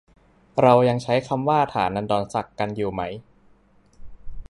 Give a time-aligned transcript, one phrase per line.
[0.61, 3.01] เรายังใช้คำว่าฐานันดรศักดิ์กันอยู่ไหม